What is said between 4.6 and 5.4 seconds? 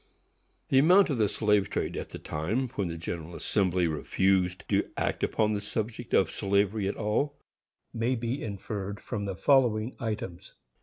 to act